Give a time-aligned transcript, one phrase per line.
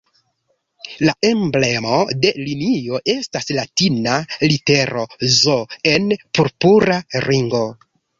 [1.07, 4.15] La emblemo de linio estas latina
[4.53, 5.03] litero
[5.35, 5.59] "Z"
[5.93, 7.63] en purpura ringo.